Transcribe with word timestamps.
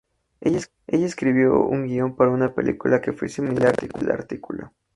Ella 0.39 0.57
escribió 0.87 1.59
un 1.63 1.85
guion 1.85 2.15
para 2.15 2.31
una 2.31 2.55
película 2.55 3.01
que 3.01 3.13
fue 3.13 3.29
similar 3.29 3.67
a 3.77 3.85
la 3.85 3.99
del 3.99 4.11
artículo. 4.11 4.73